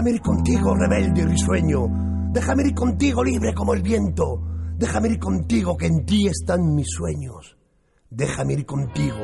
Déjame 0.00 0.16
ir 0.16 0.22
contigo, 0.22 0.74
rebelde 0.74 1.20
y 1.20 1.24
risueño. 1.26 1.86
Déjame 2.32 2.62
ir 2.62 2.74
contigo, 2.74 3.22
libre 3.22 3.52
como 3.52 3.74
el 3.74 3.82
viento. 3.82 4.40
Déjame 4.78 5.08
ir 5.08 5.18
contigo, 5.18 5.76
que 5.76 5.88
en 5.88 6.06
ti 6.06 6.26
están 6.26 6.74
mis 6.74 6.86
sueños. 6.88 7.58
Déjame 8.08 8.54
ir 8.54 8.64
contigo. 8.64 9.18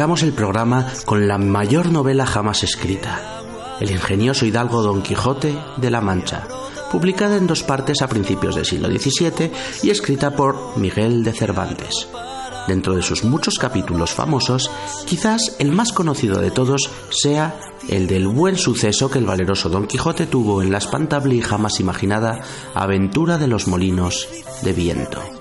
Arrancamos 0.00 0.22
el 0.22 0.32
programa 0.32 0.86
con 1.04 1.28
la 1.28 1.36
mayor 1.36 1.92
novela 1.92 2.24
jamás 2.24 2.64
escrita, 2.64 3.42
El 3.80 3.90
ingenioso 3.90 4.46
hidalgo 4.46 4.80
Don 4.80 5.02
Quijote 5.02 5.54
de 5.76 5.90
la 5.90 6.00
Mancha, 6.00 6.48
publicada 6.90 7.36
en 7.36 7.46
dos 7.46 7.62
partes 7.62 8.00
a 8.00 8.08
principios 8.08 8.54
del 8.54 8.64
siglo 8.64 8.88
XVII 8.88 9.52
y 9.82 9.90
escrita 9.90 10.34
por 10.34 10.78
Miguel 10.78 11.22
de 11.22 11.34
Cervantes. 11.34 12.08
Dentro 12.66 12.94
de 12.94 13.02
sus 13.02 13.24
muchos 13.24 13.58
capítulos 13.58 14.12
famosos, 14.12 14.70
quizás 15.04 15.56
el 15.58 15.70
más 15.70 15.92
conocido 15.92 16.40
de 16.40 16.50
todos 16.50 16.88
sea 17.10 17.60
el 17.90 18.06
del 18.06 18.26
buen 18.26 18.56
suceso 18.56 19.10
que 19.10 19.18
el 19.18 19.26
valeroso 19.26 19.68
Don 19.68 19.86
Quijote 19.86 20.24
tuvo 20.24 20.62
en 20.62 20.72
la 20.72 20.78
espantable 20.78 21.34
y 21.34 21.42
jamás 21.42 21.78
imaginada 21.78 22.40
aventura 22.72 23.36
de 23.36 23.48
los 23.48 23.68
molinos 23.68 24.26
de 24.62 24.72
viento. 24.72 25.39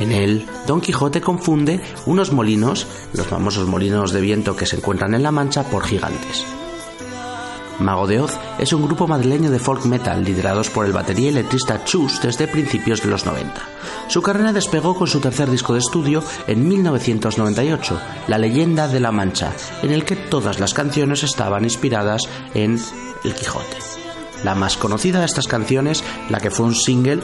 En 0.00 0.12
él, 0.12 0.46
Don 0.66 0.80
Quijote 0.80 1.20
confunde 1.20 1.78
unos 2.06 2.32
molinos, 2.32 2.86
los 3.12 3.26
famosos 3.26 3.68
molinos 3.68 4.12
de 4.12 4.22
viento 4.22 4.56
que 4.56 4.64
se 4.64 4.76
encuentran 4.76 5.12
en 5.12 5.22
La 5.22 5.30
Mancha, 5.30 5.62
por 5.64 5.84
gigantes. 5.84 6.46
Mago 7.80 8.06
de 8.06 8.18
Oz 8.20 8.38
es 8.58 8.72
un 8.72 8.82
grupo 8.82 9.06
madrileño 9.06 9.50
de 9.50 9.58
folk 9.58 9.84
metal 9.84 10.24
liderados 10.24 10.70
por 10.70 10.86
el 10.86 10.94
batería 10.94 11.28
y 11.28 11.32
letrista 11.32 11.84
Chus 11.84 12.22
desde 12.22 12.48
principios 12.48 13.02
de 13.02 13.10
los 13.10 13.26
90. 13.26 13.52
Su 14.08 14.22
carrera 14.22 14.54
despegó 14.54 14.96
con 14.96 15.06
su 15.06 15.20
tercer 15.20 15.50
disco 15.50 15.74
de 15.74 15.80
estudio 15.80 16.24
en 16.46 16.66
1998, 16.66 18.00
La 18.26 18.38
leyenda 18.38 18.88
de 18.88 19.00
la 19.00 19.12
Mancha, 19.12 19.52
en 19.82 19.90
el 19.90 20.06
que 20.06 20.16
todas 20.16 20.60
las 20.60 20.72
canciones 20.72 21.24
estaban 21.24 21.64
inspiradas 21.64 22.22
en 22.54 22.80
El 23.22 23.34
Quijote. 23.34 23.76
La 24.44 24.54
más 24.54 24.78
conocida 24.78 25.20
de 25.20 25.26
estas 25.26 25.46
canciones, 25.46 26.02
la 26.30 26.40
que 26.40 26.50
fue 26.50 26.64
un 26.64 26.74
single, 26.74 27.20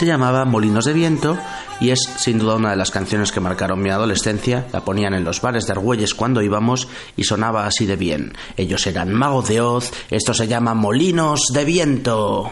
se 0.00 0.06
llamaba 0.06 0.46
Molinos 0.46 0.86
de 0.86 0.94
Viento 0.94 1.36
y 1.78 1.90
es 1.90 1.98
sin 2.16 2.38
duda 2.38 2.54
una 2.54 2.70
de 2.70 2.76
las 2.76 2.90
canciones 2.90 3.32
que 3.32 3.40
marcaron 3.40 3.82
mi 3.82 3.90
adolescencia. 3.90 4.66
La 4.72 4.80
ponían 4.80 5.12
en 5.12 5.24
los 5.24 5.42
bares 5.42 5.66
de 5.66 5.72
Argüelles 5.72 6.14
cuando 6.14 6.40
íbamos 6.40 6.88
y 7.18 7.24
sonaba 7.24 7.66
así 7.66 7.84
de 7.84 7.96
bien. 7.96 8.32
Ellos 8.56 8.86
eran 8.86 9.12
Mago 9.12 9.42
de 9.42 9.60
Oz, 9.60 9.92
esto 10.10 10.32
se 10.32 10.48
llama 10.48 10.72
Molinos 10.72 11.42
de 11.52 11.66
Viento. 11.66 12.50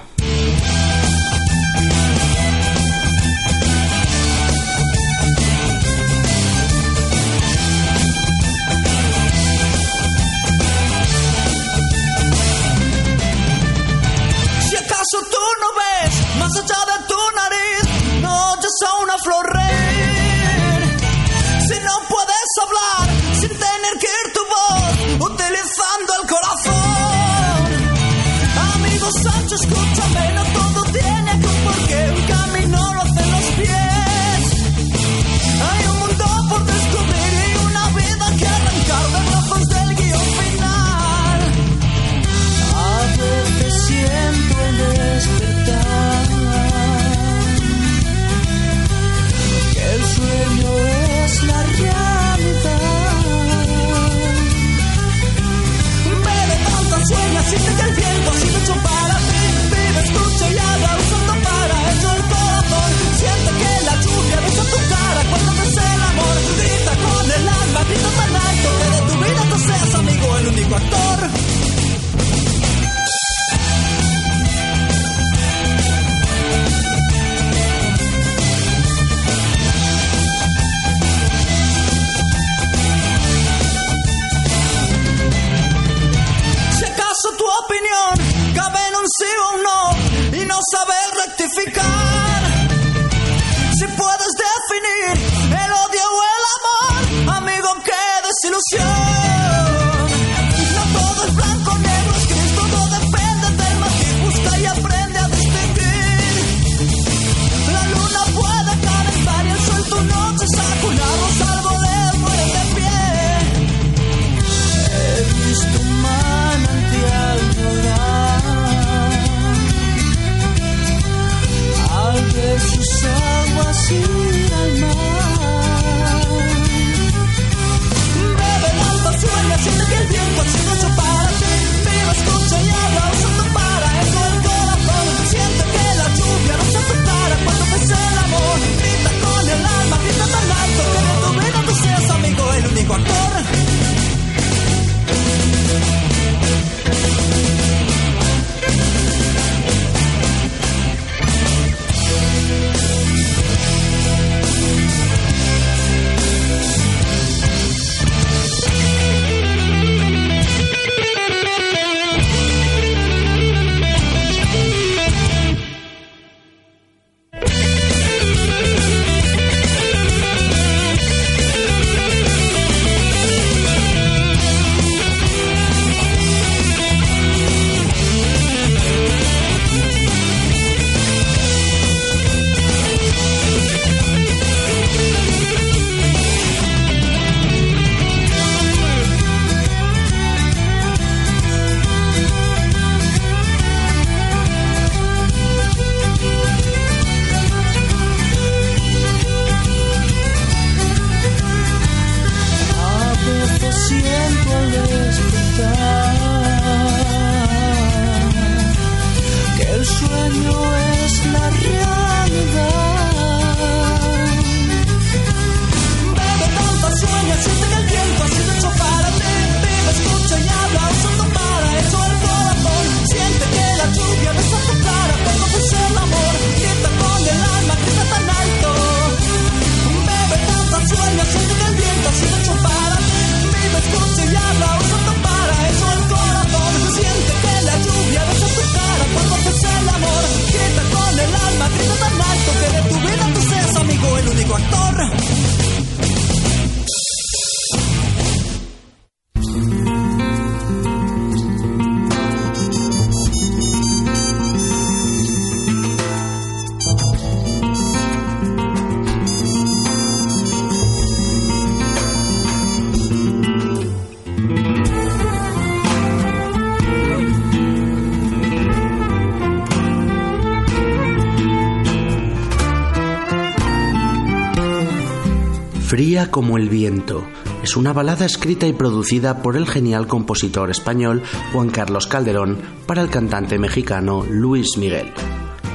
Como 276.30 276.58
el 276.58 276.68
viento. 276.68 277.24
Es 277.62 277.76
una 277.76 277.92
balada 277.92 278.26
escrita 278.26 278.66
y 278.66 278.72
producida 278.72 279.42
por 279.42 279.56
el 279.56 279.66
genial 279.66 280.06
compositor 280.06 280.70
español 280.70 281.22
Juan 281.52 281.70
Carlos 281.70 282.06
Calderón 282.06 282.58
para 282.86 283.02
el 283.02 283.08
cantante 283.08 283.58
mexicano 283.58 284.24
Luis 284.28 284.76
Miguel. 284.76 285.12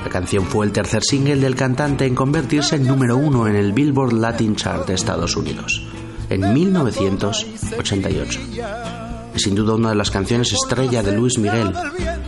La 0.04 0.10
canción 0.10 0.46
fue 0.46 0.66
el 0.66 0.72
tercer 0.72 1.04
single 1.04 1.38
del 1.38 1.56
cantante 1.56 2.06
en 2.06 2.14
convertirse 2.14 2.76
en 2.76 2.86
número 2.88 3.18
uno 3.18 3.48
en 3.48 3.56
el 3.56 3.74
Billboard 3.74 4.14
Latin 4.14 4.56
Chart 4.56 4.86
de 4.88 4.94
Estados 4.94 5.36
Unidos, 5.36 5.82
en 6.30 6.54
1988. 6.54 8.40
Es 9.34 9.42
sin 9.42 9.56
duda 9.56 9.74
una 9.76 9.90
de 9.90 9.96
las 9.96 10.12
canciones 10.12 10.54
estrella 10.54 11.02
de 11.02 11.14
Luis 11.14 11.40
Miguel, 11.40 11.74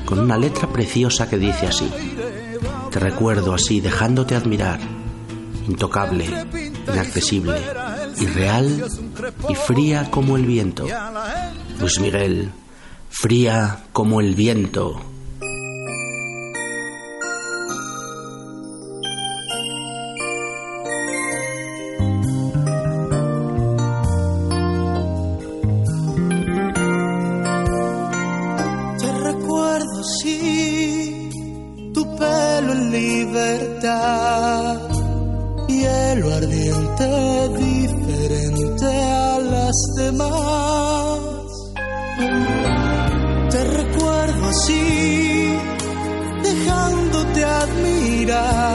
con 0.05 0.19
una 0.19 0.37
letra 0.37 0.67
preciosa 0.67 1.29
que 1.29 1.37
dice 1.37 1.67
así. 1.67 1.89
Te 2.91 2.99
recuerdo 2.99 3.53
así, 3.53 3.81
dejándote 3.81 4.35
admirar, 4.35 4.79
intocable, 5.67 6.25
inaccesible 6.87 7.84
y 8.19 8.25
real 8.27 8.85
y 9.49 9.55
fría 9.55 10.09
como 10.09 10.37
el 10.37 10.45
viento. 10.45 10.85
Luis 11.79 11.99
Miguel, 11.99 12.51
fría 13.09 13.85
como 13.91 14.21
el 14.21 14.35
viento. 14.35 15.01
mirar. 48.25 48.74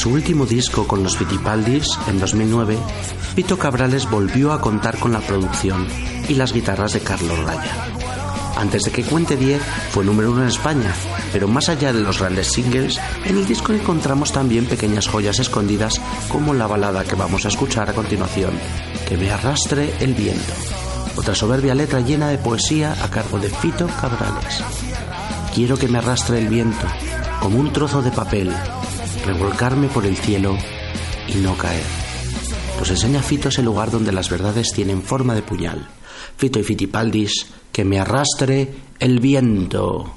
Su 0.00 0.08
último 0.08 0.46
disco 0.46 0.88
con 0.88 1.02
los 1.02 1.18
Fittipaldis, 1.18 1.86
en 2.08 2.18
2009, 2.18 2.78
Pito 3.34 3.58
Cabrales 3.58 4.08
volvió 4.08 4.50
a 4.54 4.60
contar 4.62 4.98
con 4.98 5.12
la 5.12 5.20
producción 5.20 5.86
y 6.26 6.36
las 6.36 6.54
guitarras 6.54 6.94
de 6.94 7.00
Carlos 7.00 7.38
Raya. 7.40 7.70
Antes 8.56 8.84
de 8.84 8.92
que 8.92 9.02
cuente 9.02 9.36
10, 9.36 9.60
fue 9.90 10.02
número 10.02 10.32
uno 10.32 10.40
en 10.40 10.48
España, 10.48 10.90
pero 11.34 11.48
más 11.48 11.68
allá 11.68 11.92
de 11.92 12.00
los 12.00 12.18
grandes 12.18 12.50
singles, 12.50 12.98
en 13.26 13.36
el 13.36 13.46
disco 13.46 13.74
encontramos 13.74 14.32
también 14.32 14.64
pequeñas 14.64 15.06
joyas 15.06 15.38
escondidas 15.38 16.00
como 16.30 16.54
la 16.54 16.66
balada 16.66 17.04
que 17.04 17.14
vamos 17.14 17.44
a 17.44 17.48
escuchar 17.48 17.90
a 17.90 17.92
continuación, 17.92 18.52
Que 19.06 19.18
me 19.18 19.30
arrastre 19.30 19.92
el 20.00 20.14
viento. 20.14 20.54
Otra 21.16 21.34
soberbia 21.34 21.74
letra 21.74 22.00
llena 22.00 22.28
de 22.28 22.38
poesía 22.38 22.96
a 23.04 23.10
cargo 23.10 23.38
de 23.38 23.50
Fito 23.50 23.86
Cabrales. 24.00 24.64
Quiero 25.54 25.76
que 25.76 25.88
me 25.88 25.98
arrastre 25.98 26.38
el 26.38 26.48
viento, 26.48 26.86
como 27.40 27.58
un 27.58 27.70
trozo 27.70 28.00
de 28.00 28.12
papel, 28.12 28.50
revolcarme 29.32 29.86
por 29.86 30.06
el 30.06 30.16
cielo 30.16 30.56
y 31.28 31.34
no 31.36 31.56
caer. 31.56 31.84
Nos 32.78 32.90
enseña 32.90 33.22
Fito 33.22 33.48
ese 33.48 33.62
lugar 33.62 33.90
donde 33.90 34.10
las 34.10 34.28
verdades 34.28 34.72
tienen 34.72 35.02
forma 35.02 35.36
de 35.36 35.42
puñal. 35.42 35.88
Fito 36.36 36.58
y 36.58 36.64
Fitipaldis, 36.64 37.46
que 37.70 37.84
me 37.84 38.00
arrastre 38.00 38.74
el 38.98 39.20
viento. 39.20 40.14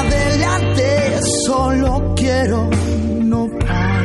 Adelante, 0.00 1.20
solo 1.46 2.14
quiero 2.16 2.68
no 3.20 3.48
parar. 3.58 4.04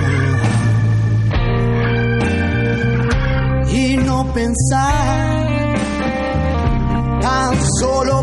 y 3.71 3.97
no 3.97 4.33
pensar. 4.33 5.47
Tan 7.21 7.57
solo 7.79 8.18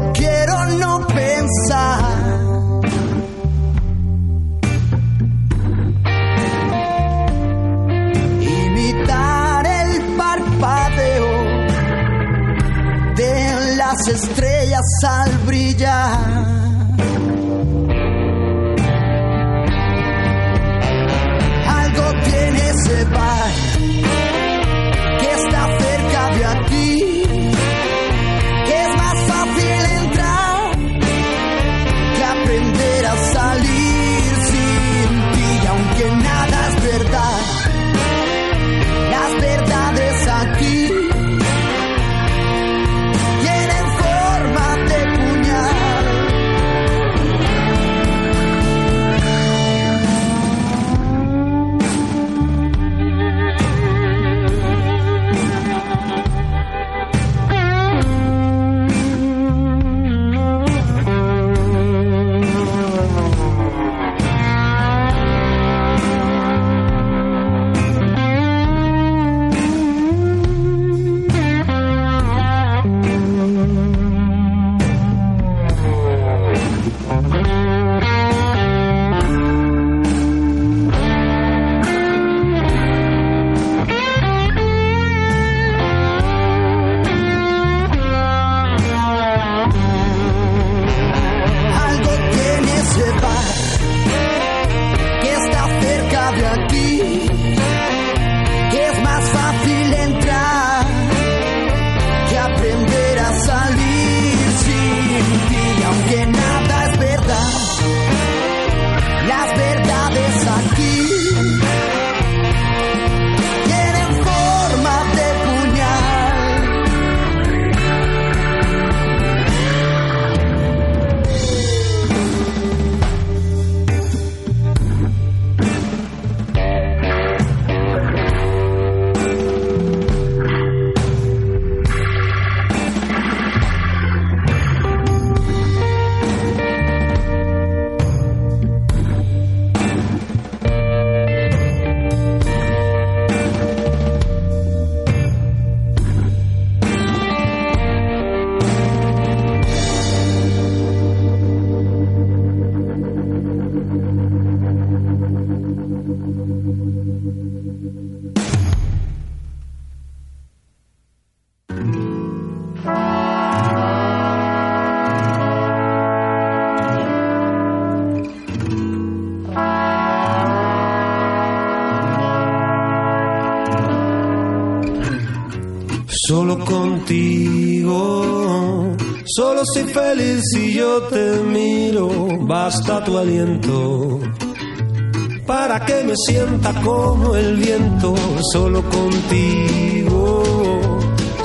sienta 186.16 186.72
como 186.82 187.34
el 187.36 187.56
viento. 187.56 188.14
Solo 188.52 188.82
contigo, 188.88 190.42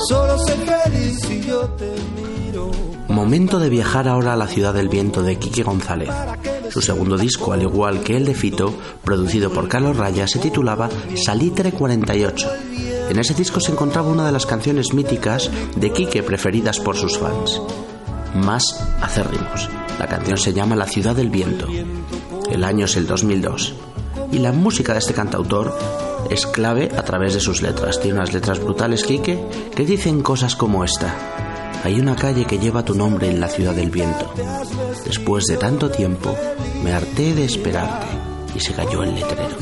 solo 0.08 0.38
soy 0.38 0.58
feliz 0.58 1.20
si 1.28 1.42
yo 1.42 1.62
te 1.72 1.92
miro. 2.16 2.72
Momento 3.08 3.60
de 3.60 3.70
viajar 3.70 4.08
ahora 4.08 4.34
a 4.34 4.38
la 4.38 4.48
ciudad 4.48 4.74
del 4.74 4.90
viento 4.90 5.22
de 5.22 5.38
Quique 5.38 5.64
González. 5.64 6.10
Su 6.70 6.82
segundo 6.82 7.18
disco, 7.18 7.52
al 7.52 7.64
igual 7.64 8.02
que 8.02 8.16
el 8.16 8.26
de 8.26 8.34
Fito, 8.34 8.74
producido 9.04 9.52
por 9.52 9.68
Carlos 9.68 9.98
Raya, 9.98 10.28
se 10.28 10.40
titulaba 10.40 10.90
Salitre 11.16 11.74
48. 11.74 12.50
En 13.10 13.20
ese 13.20 13.34
disco 13.34 13.60
se 13.60 13.74
encontraba 13.74 14.10
una 14.10 14.26
de 14.26 14.32
las 14.32 14.46
canciones 14.46 14.94
míticas 14.94 15.52
de 15.76 15.92
Quique 15.92 16.24
preferidas 16.24 16.80
por 16.80 16.96
sus 16.96 17.18
fans. 17.18 17.62
Más 18.34 18.64
acérrimos. 19.02 19.70
La 20.00 20.08
canción 20.08 20.38
se 20.38 20.54
llama 20.54 20.78
La 20.78 20.86
ciudad 20.86 21.14
del 21.16 21.30
viento. 21.30 21.68
El 22.50 22.64
año 22.64 22.86
es 22.86 22.96
el 22.96 23.06
2002. 23.06 23.91
Y 24.32 24.40
la 24.40 24.52
música 24.52 24.94
de 24.94 25.00
este 25.00 25.14
cantautor 25.14 25.78
es 26.30 26.48
clave 26.48 26.90
a 26.96 27.04
través 27.04 27.34
de 27.34 27.40
sus 27.40 27.62
letras. 27.62 28.00
Tiene 28.00 28.18
unas 28.18 28.34
letras 28.34 28.60
brutales, 28.60 29.04
Quique, 29.04 29.44
que 29.76 29.86
dicen 29.86 30.22
cosas 30.22 30.56
como 30.56 30.84
esta. 30.84 31.14
Hay 31.84 32.00
una 32.00 32.16
calle 32.16 32.46
que 32.46 32.60
lleva 32.60 32.86
tu 32.86 32.94
nombre 32.96 33.30
en 33.30 33.40
la 33.40 33.48
ciudad 33.48 33.74
del 33.74 33.90
viento. 33.90 34.32
Después 35.06 35.46
de 35.46 35.58
tanto 35.58 35.90
tiempo, 35.90 36.36
me 36.84 36.94
harté 36.94 37.34
de 37.34 37.46
esperarte 37.46 38.06
y 38.56 38.60
se 38.60 38.74
cayó 38.74 39.04
el 39.04 39.16
letrero. 39.16 39.58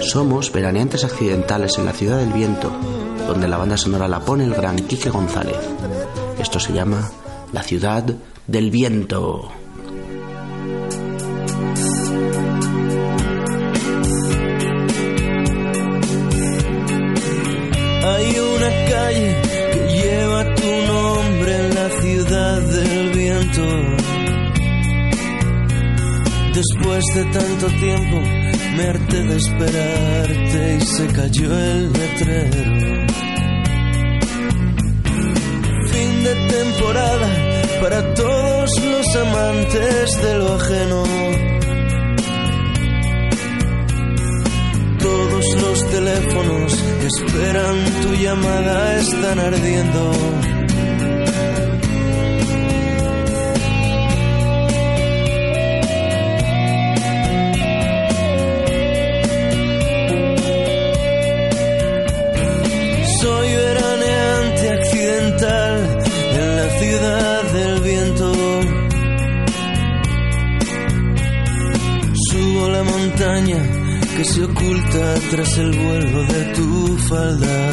Somos 0.00 0.52
veraneantes 0.52 1.04
accidentales 1.04 1.78
en 1.78 1.86
la 1.86 1.92
ciudad 1.92 2.18
del 2.18 2.32
viento, 2.32 2.70
donde 3.26 3.48
la 3.48 3.58
banda 3.58 3.76
sonora 3.76 4.08
la 4.08 4.20
pone 4.20 4.44
el 4.44 4.54
gran 4.54 4.76
Quique 4.76 5.10
González. 5.10 5.56
Esto 6.38 6.60
se 6.60 6.72
llama 6.72 7.10
La 7.52 7.62
ciudad 7.62 8.04
del 8.46 8.70
viento. 8.70 9.50
Después 26.56 27.04
de 27.14 27.24
tanto 27.24 27.66
tiempo 27.78 28.20
me 28.76 28.82
harté 28.88 29.22
de 29.22 29.36
esperarte 29.36 30.76
y 30.76 30.80
se 30.80 31.06
cayó 31.08 31.58
el 31.58 31.92
letrero. 31.92 33.06
Fin 35.90 36.24
de 36.24 36.34
temporada 36.48 37.28
para 37.80 38.14
todos 38.14 38.70
los 38.84 39.16
amantes 39.16 40.22
de 40.22 40.38
lo 40.38 40.54
ajeno. 40.54 41.02
Todos 44.98 45.44
los 45.62 45.90
teléfonos 45.90 46.84
esperan 47.04 47.76
tu 48.02 48.14
llamada 48.14 48.96
están 48.98 49.38
ardiendo. 49.38 50.55
Tras 75.30 75.58
el 75.58 75.70
vuelo 75.78 76.22
de 76.24 76.44
tu 76.54 76.98
falda. 77.08 77.70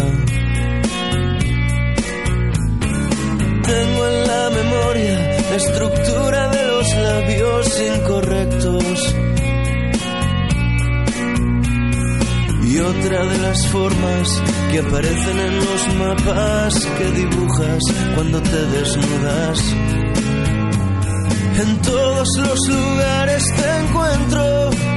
Tengo 3.64 4.08
en 4.08 4.28
la 4.28 4.50
memoria 4.50 5.34
incorrectos. 7.96 9.16
Y 12.64 12.80
otra 12.80 13.26
de 13.26 13.38
las 13.38 13.68
formas 13.68 14.44
que 14.72 14.80
aparecen 14.80 15.40
en 15.40 15.58
los 15.58 15.96
mapas 15.96 16.86
que 16.98 17.12
dibujas 17.12 17.80
cuando 18.16 18.42
te 18.42 18.66
desnudas. 18.68 19.60
En 21.62 21.82
todos 21.82 22.28
los 22.40 22.60
lugares 22.68 23.44
te 23.56 23.80
encuentro. 23.80 24.93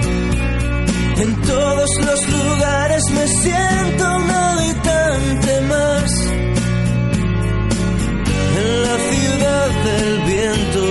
En 1.19 1.35
todos 1.43 1.89
los 2.05 2.29
lugares 2.29 3.03
me 3.15 3.27
siento 3.27 4.17
un 4.17 4.31
habitante 4.31 5.61
más. 5.63 6.11
En 8.59 8.83
la 8.83 8.97
ciudad 9.11 9.69
del 9.87 10.21
viento. 10.25 10.85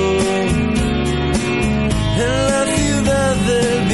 En 2.17 2.47
la 2.51 2.65
ciudad 2.75 3.35
del 3.35 3.75
viento. 3.79 3.84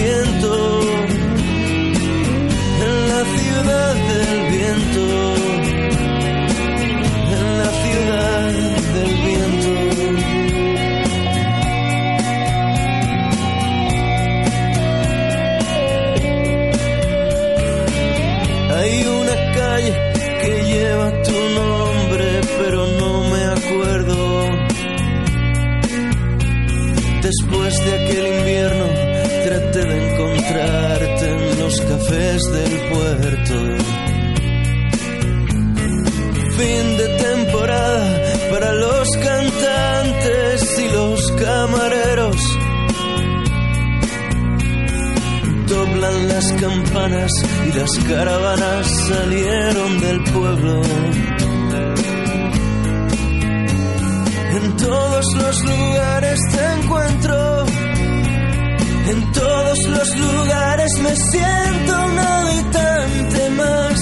Cafés 32.11 32.41
del 32.51 32.89
puerto. 32.89 33.55
Fin 36.57 36.97
de 36.97 37.07
temporada 37.17 38.21
para 38.51 38.73
los 38.73 39.07
cantantes 39.11 40.79
y 40.79 40.89
los 40.89 41.31
camareros. 41.31 42.35
Doblan 45.67 46.27
las 46.27 46.53
campanas 46.53 47.31
y 47.67 47.77
las 47.77 47.91
caravanas 47.99 48.87
salieron 49.07 49.99
del 50.01 50.23
pueblo. 50.33 50.81
En 54.55 54.77
todos 54.77 55.25
los 55.35 55.63
lugares 55.63 56.39
te 56.51 56.81
encuentro. 56.81 57.50
En 59.11 59.31
todos 59.33 59.77
los 59.89 60.17
lugares 60.19 60.91
me 61.03 61.13
siento 61.31 61.91
un 62.05 62.17
habitante 62.17 63.49
más. 63.61 63.99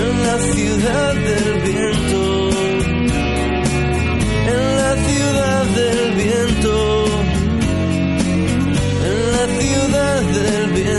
En 0.00 0.10
la 0.26 0.36
ciudad 0.52 1.14
del 1.14 1.60
viento. 1.68 2.50
En 4.54 4.76
la 4.80 4.92
ciudad 5.06 5.64
del 5.78 6.14
viento. 6.22 6.74
En 9.08 9.18
la 9.36 9.44
ciudad 9.60 10.22
del 10.22 10.70
viento. 10.72 10.97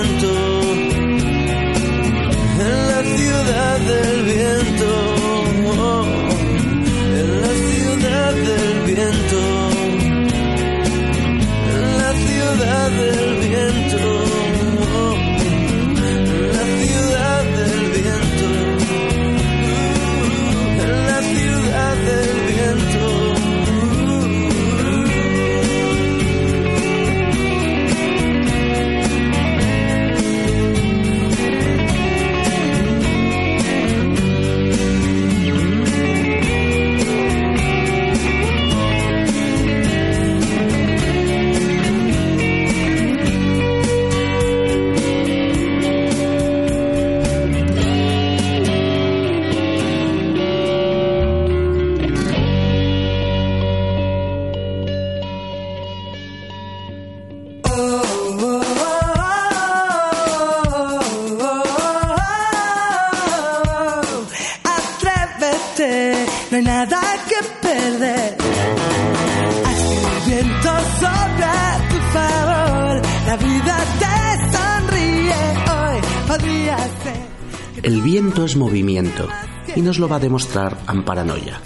Y 79.80 79.82
nos 79.82 79.98
lo 79.98 80.10
va 80.10 80.18
a 80.18 80.20
demostrar 80.20 80.78
Amparanoia, 80.88 81.62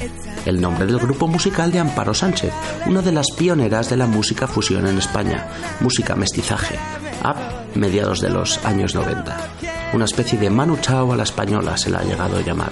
el 0.45 0.61
nombre 0.61 0.85
del 0.85 0.99
grupo 0.99 1.27
musical 1.27 1.71
de 1.71 1.79
Amparo 1.79 2.13
Sánchez, 2.13 2.53
una 2.85 3.01
de 3.01 3.11
las 3.11 3.25
pioneras 3.35 3.89
de 3.89 3.97
la 3.97 4.05
música 4.05 4.45
fusión 4.45 4.85
en 4.85 4.99
España, 4.99 5.47
música 5.79 6.15
mestizaje, 6.15 6.75
a 7.23 7.63
mediados 7.73 8.21
de 8.21 8.29
los 8.29 8.63
años 8.65 8.93
90. 8.93 9.35
Una 9.93 10.05
especie 10.05 10.37
de 10.37 10.51
Manu 10.51 10.77
Chao 10.77 11.11
a 11.11 11.15
la 11.15 11.23
española 11.23 11.75
se 11.75 11.89
la 11.89 11.99
ha 11.99 12.03
llegado 12.03 12.37
a 12.37 12.41
llamar. 12.41 12.71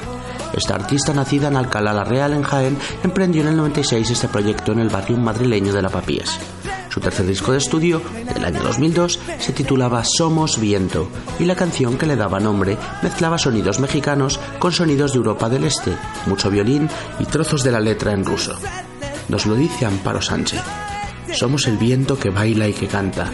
Esta 0.54 0.76
artista 0.76 1.12
nacida 1.12 1.48
en 1.48 1.56
Alcalá 1.56 1.92
la 1.92 2.04
Real, 2.04 2.34
en 2.34 2.44
Jaén, 2.44 2.78
emprendió 3.04 3.42
en 3.42 3.48
el 3.48 3.58
96 3.58 4.12
este 4.12 4.28
proyecto 4.28 4.74
en 4.74 4.80
el 4.80 4.90
barrio 4.90 5.18
madrileño 5.18 5.74
de 5.74 5.82
Lavapiés. 5.82 6.38
Su 6.90 7.00
tercer 7.00 7.26
disco 7.26 7.52
de 7.52 7.58
estudio, 7.58 8.00
del 8.42 8.56
año 8.56 8.64
2002, 8.64 9.20
se 9.38 9.54
titulaba 9.54 10.04
Somos 10.04 10.60
Viento 10.60 11.08
y 11.40 11.46
la 11.46 11.56
canción 11.56 11.98
que 11.98 12.08
le 12.08 12.16
daba 12.16 12.40
nombre 12.40 12.76
mezclaba 13.04 13.38
sonidos 13.38 13.80
mexicanos 13.80 14.40
con 14.58 14.72
sonidos 14.72 15.12
de 15.12 15.18
Europa 15.18 15.48
del 15.48 15.64
Este, 15.64 15.96
mucho 16.26 16.50
violín 16.50 16.90
y 17.20 17.26
trozos 17.26 17.64
de 17.64 17.72
la 17.72 17.80
letra 17.80 18.14
en 18.14 18.26
ruso. 18.26 18.56
Nos 19.30 19.46
lo 19.46 19.54
dice 19.54 19.86
Amparo 19.86 20.22
Sánchez. 20.22 20.62
Somos 21.34 21.68
el 21.68 21.78
viento 21.78 22.18
que 22.18 22.32
baila 22.32 22.68
y 22.68 22.74
que 22.74 22.88
canta, 22.88 23.32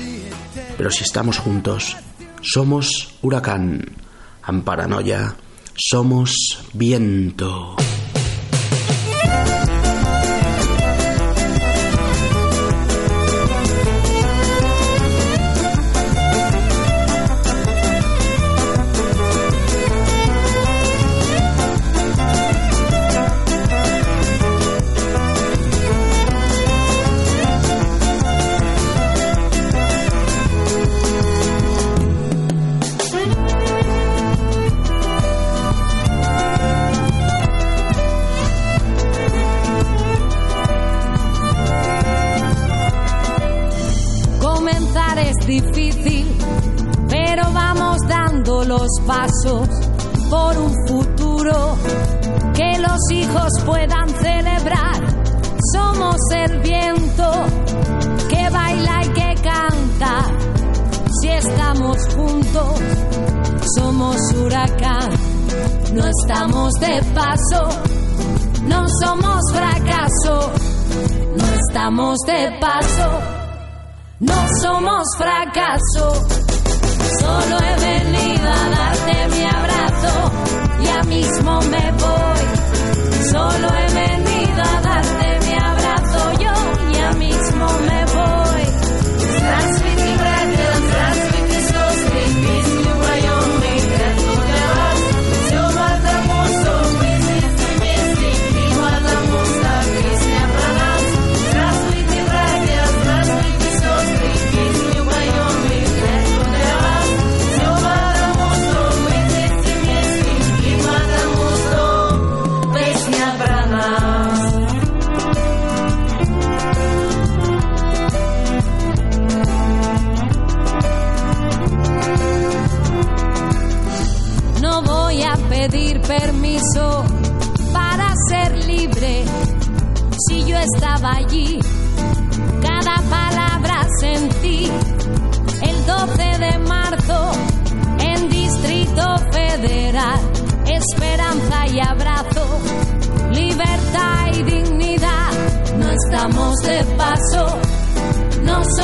pero 0.77 0.91
si 0.91 1.03
estamos 1.03 1.39
juntos, 1.39 1.95
somos 2.41 3.15
huracán. 3.21 3.85
Amparanoia, 4.43 5.35
somos 5.73 6.65
viento. 6.73 7.77
Por 50.29 50.57
un 50.57 50.73
futuro 50.87 51.77
que 52.53 52.77
los 52.79 52.99
hijos 53.11 53.49
puedan 53.65 54.09
celebrar. 54.09 54.95
Somos 55.73 56.17
el 56.35 56.59
viento 56.59 57.31
que 58.29 58.49
baila 58.49 59.05
y 59.05 59.09
que 59.09 59.35
canta. 59.41 60.25
Si 61.21 61.29
estamos 61.29 61.97
juntos, 62.13 62.79
somos 63.75 64.17
huracán. 64.35 65.09
No 65.93 66.03
estamos 66.05 66.73
de 66.73 67.01
paso, 67.15 67.69
no 68.63 68.85
somos 69.01 69.41
fracaso. 69.53 70.51
No 71.37 71.45
estamos 71.67 72.17
de 72.25 72.57
paso, 72.59 73.19
no 74.19 74.47
somos 74.61 75.05
fracaso. 75.17 76.36
Solo 77.39 77.59
he 77.59 77.75
venido 77.75 78.49
a 78.49 78.69
darte 78.69 79.27
mi 79.29 79.43
abrazo, 79.45 80.31
ya 80.81 81.03
mismo 81.03 81.61
me 81.61 81.91
voy. 81.91 82.43
Solo 83.31 83.67
he 83.77 83.93
venido 83.93 84.61
a 84.63 84.81
darte 84.81 84.86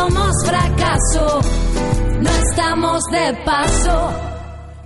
somos 0.04 0.34
fracaso, 0.46 1.42
no 2.20 2.30
estamos 2.30 3.04
de 3.12 3.34
paso. 3.46 4.14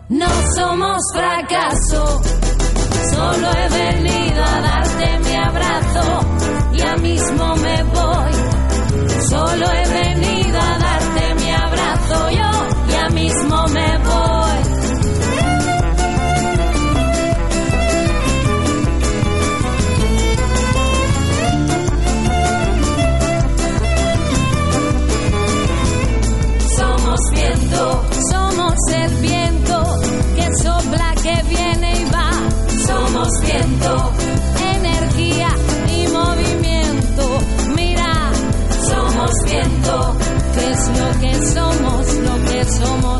No 0.09 0.27
somos 0.55 0.97
fracaso, 1.13 2.21
solo 3.13 3.47
he 3.51 3.69
venido 3.69 4.41
a 4.41 4.61
darte 4.61 5.19
mi 5.19 5.35
abrazo, 5.35 6.19
ya 6.73 6.95
mismo 6.97 7.55
me 7.57 7.83
voy. 7.83 8.31
Solo 9.29 9.65
he 9.69 9.89
venido 9.89 10.36
somos 42.77 43.16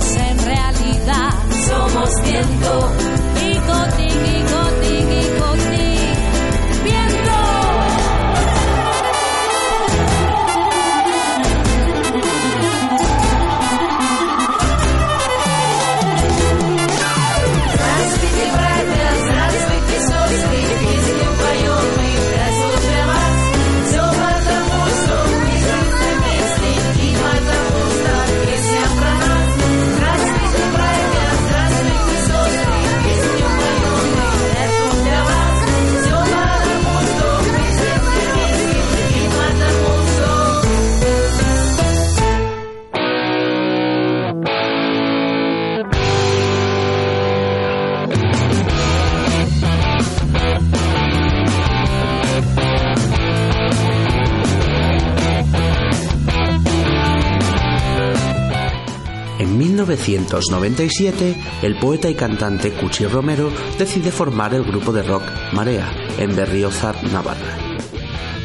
1997, 59.96 61.36
el 61.62 61.80
poeta 61.80 62.10
y 62.10 62.16
cantante 62.16 62.74
Cuchi 62.74 63.06
Romero 63.06 63.50
decide 63.78 64.12
formar 64.12 64.54
el 64.54 64.64
grupo 64.64 64.92
de 64.92 65.04
rock 65.04 65.24
Marea 65.54 65.90
en 66.18 66.36
Berriozar, 66.36 67.02
Navarra. 67.06 67.68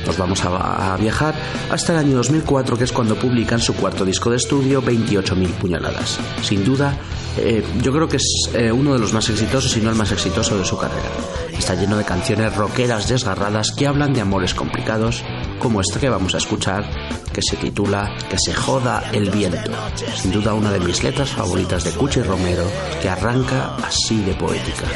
Nos 0.07 0.17
vamos 0.19 0.45
a, 0.45 0.97
viajar 0.99 1.35
hasta 1.71 1.93
el 1.93 1.99
año 2.01 2.17
2004, 2.17 2.77
que 2.77 2.85
es 2.85 2.93
cuando 2.93 3.17
publican 3.17 3.61
su 3.61 3.75
cuarto 3.75 4.05
disco 4.05 4.31
de 4.31 4.37
estudio, 4.37 4.83
28.000 4.83 5.49
puñaladas. 5.55 6.19
Sin 6.43 6.65
duda, 6.65 6.97
eh, 7.39 7.65
yo 7.81 7.93
creo 7.93 8.09
que 8.09 8.17
es 8.17 8.51
eh, 8.55 8.73
uno 8.73 8.95
de 8.95 8.99
los 8.99 9.13
más 9.13 9.29
exitosos, 9.29 9.77
y 9.77 9.81
no 9.81 9.91
el 9.91 9.97
más 9.97 10.11
exitoso 10.11 10.59
de 10.59 10.65
su 10.65 10.77
carrera. 10.77 11.09
Está 11.57 11.75
lleno 11.75 11.97
de 11.97 12.05
canciones 12.05 12.55
rockeras 12.57 13.09
desgarradas 13.09 13.73
que 13.73 13.87
hablan 13.87 14.13
de 14.13 14.21
amores 14.21 14.55
complicados, 14.55 15.25
como 15.63 15.81
esta 15.81 16.01
que 16.01 16.09
vamos 16.09 16.35
a 16.35 16.39
escuchar, 16.39 16.85
que 17.33 17.41
se 17.41 17.57
titula 17.57 18.13
Que 18.29 18.37
se 18.37 18.53
joda 18.53 19.05
el 19.13 19.31
viento. 19.31 19.71
Sin 20.17 20.33
duda 20.33 20.55
una 20.55 20.73
de 20.73 20.81
mis 20.81 21.05
letras 21.05 21.31
favoritas 21.31 21.85
de 21.85 21.93
Cuchi 21.93 22.21
Romero, 22.21 22.65
que 23.01 23.09
arranca 23.09 23.77
así 23.77 24.21
de 24.23 24.35
poética. 24.35 24.87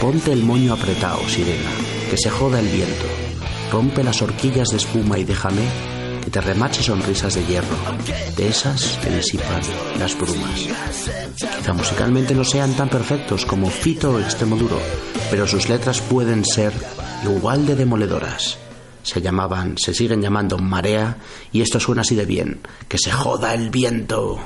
Ponte 0.00 0.32
el 0.32 0.42
moño 0.42 0.74
apretado, 0.74 1.20
sirena, 1.28 1.70
que 2.10 2.18
se 2.18 2.28
joda 2.28 2.58
el 2.58 2.66
viento. 2.66 3.04
Rompe 3.70 4.02
las 4.02 4.20
horquillas 4.20 4.70
de 4.70 4.78
espuma 4.78 5.16
y 5.16 5.24
déjame 5.24 5.62
que 6.24 6.30
te 6.30 6.40
remache 6.40 6.82
sonrisas 6.82 7.34
de 7.34 7.46
hierro, 7.46 7.76
de 8.36 8.48
esas 8.48 8.98
que 8.98 9.10
disipan 9.10 9.62
las 10.00 10.18
brumas. 10.18 10.68
Quizá 11.36 11.72
musicalmente 11.72 12.34
no 12.34 12.42
sean 12.42 12.74
tan 12.74 12.88
perfectos 12.88 13.46
como 13.46 13.70
Fito 13.70 14.10
o 14.10 14.18
Extremo 14.18 14.56
Duro, 14.56 14.80
pero 15.30 15.46
sus 15.46 15.68
letras 15.68 16.00
pueden 16.00 16.44
ser 16.44 16.72
igual 17.24 17.64
de 17.64 17.76
demoledoras. 17.76 18.58
Se 19.04 19.22
llamaban, 19.22 19.78
se 19.78 19.94
siguen 19.94 20.20
llamando 20.20 20.58
Marea 20.58 21.16
y 21.52 21.60
esto 21.60 21.78
suena 21.78 22.00
así 22.00 22.16
de 22.16 22.26
bien, 22.26 22.60
que 22.88 22.98
se 22.98 23.12
joda 23.12 23.54
el 23.54 23.70
viento. 23.70 24.40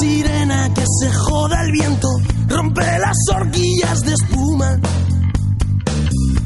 Sirena, 0.00 0.72
que 0.74 0.84
se 1.00 1.12
joda 1.12 1.62
el 1.62 1.72
viento. 1.72 2.08
Rompe 2.48 2.98
las 2.98 3.16
horquillas 3.34 4.00
de 4.02 4.12
espuma. 4.12 4.78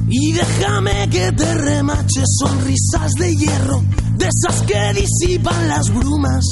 Y 0.08 0.32
déjame 0.32 1.08
que 1.08 1.32
te 1.32 1.54
remache 1.54 2.22
sonrisas 2.38 3.12
de 3.18 3.36
hierro, 3.36 3.82
de 4.16 4.28
esas 4.28 4.62
que 4.62 4.92
disipan 4.94 5.68
las 5.68 5.88
brumas. 5.94 6.44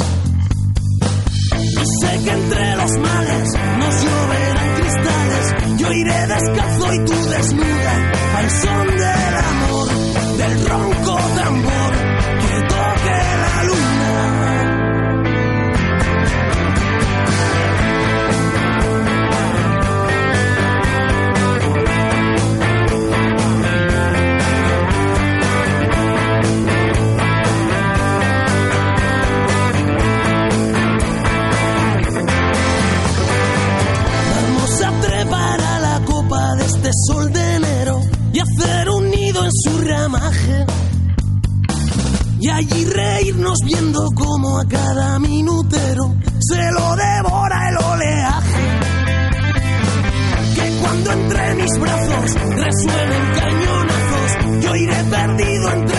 Y 1.59 2.01
sé 2.01 2.25
que 2.25 2.31
entre 2.31 2.77
los 2.77 2.91
males 2.93 3.49
nos 3.79 4.05
lloverán 4.05 4.75
cristales. 4.77 5.79
Yo 5.79 5.93
iré 5.93 6.27
descalzo 6.27 6.95
y 6.95 7.05
tú 7.05 7.29
desnuda 7.31 8.13
al 8.37 8.51
son 8.51 8.87
del 8.87 9.35
amor, 9.53 9.89
del 10.39 10.69
ronco 10.69 11.17
tambor 11.35 11.93
que 12.41 12.61
toque 12.69 13.19
la 13.41 13.65
luna. 13.65 13.88
Sol 37.07 37.33
de 37.33 37.55
enero 37.57 38.01
y 38.33 38.39
hacer 38.41 38.89
un 38.91 39.11
nido 39.11 39.45
en 39.45 39.51
su 39.53 39.79
ramaje. 39.81 40.67
Y 42.41 42.49
allí 42.49 42.85
reírnos 42.85 43.59
viendo 43.65 44.09
como 44.15 44.59
a 44.59 44.65
cada 44.67 45.19
minutero 45.19 46.15
se 46.41 46.71
lo 46.73 46.97
devora 46.97 47.69
el 47.69 47.77
oleaje. 47.77 48.79
Que 50.55 50.79
cuando 50.81 51.13
entre 51.13 51.55
mis 51.57 51.81
brazos 51.81 52.35
resuenen 52.35 53.33
cañonazos, 53.35 54.65
yo 54.65 54.77
iré 54.77 55.05
perdido 55.05 55.73
entre 55.73 55.98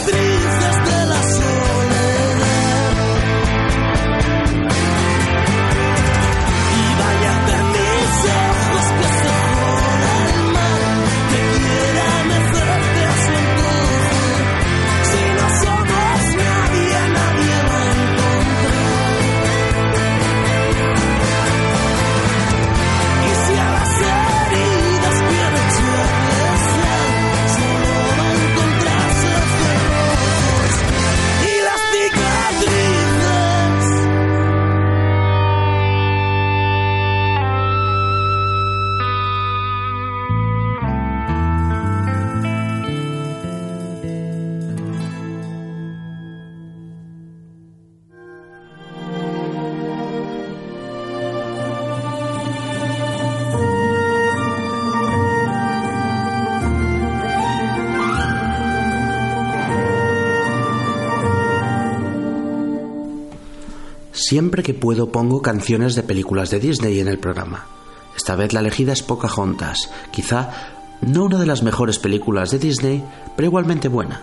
tristezas 0.00 0.91
Siempre 64.32 64.62
que 64.62 64.72
puedo 64.72 65.12
pongo 65.12 65.42
canciones 65.42 65.94
de 65.94 66.02
películas 66.02 66.48
de 66.48 66.58
Disney 66.58 67.00
en 67.00 67.08
el 67.08 67.18
programa. 67.18 67.66
Esta 68.16 68.34
vez 68.34 68.54
la 68.54 68.60
elegida 68.60 68.94
es 68.94 69.02
Pocahontas, 69.02 69.90
quizá 70.10 70.48
no 71.02 71.24
una 71.24 71.38
de 71.38 71.44
las 71.44 71.62
mejores 71.62 71.98
películas 71.98 72.50
de 72.50 72.58
Disney, 72.58 73.04
pero 73.36 73.48
igualmente 73.48 73.88
buena. 73.88 74.22